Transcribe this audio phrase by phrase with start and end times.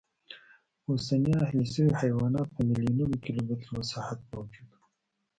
[0.89, 4.79] اوسني اهلي شوي حیوانات په میلیونونو کیلومترو مساحت موجود و